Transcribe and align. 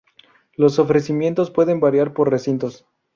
Los 0.55 0.79
ofrecimientos 0.79 1.51
pueden 1.51 1.79
variar 1.79 2.11
por 2.13 2.27
Recintos. 2.31 2.87